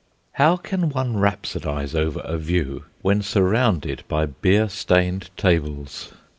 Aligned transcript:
How 0.31 0.57
can 0.57 0.89
one 0.89 1.17
rhapsodise 1.17 1.93
over 1.93 2.21
a 2.23 2.39
view 2.39 2.85
when 3.03 3.21
surrounded 3.21 4.03
by 4.07 4.25
beer 4.25 4.67
stained 4.67 5.29
tables? 5.37 6.11